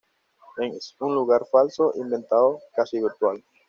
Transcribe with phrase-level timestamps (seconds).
[0.57, 3.43] Es un lugar falso, inventado, casi virtual.